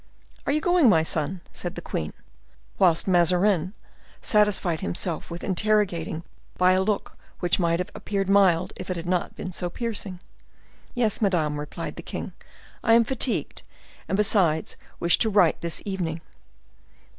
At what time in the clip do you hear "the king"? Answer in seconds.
11.97-12.31